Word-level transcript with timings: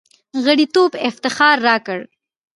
غړیتوب 0.43 0.91
افتخار 1.09 1.57
راکړ. 1.67 1.99